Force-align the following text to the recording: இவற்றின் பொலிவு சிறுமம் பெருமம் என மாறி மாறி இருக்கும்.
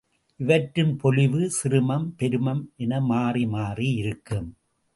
இவற்றின் 0.39 0.93
பொலிவு 0.95 1.41
சிறுமம் 1.49 2.07
பெருமம் 2.17 2.63
என 2.75 3.01
மாறி 3.01 3.45
மாறி 3.45 3.89
இருக்கும். 3.93 4.49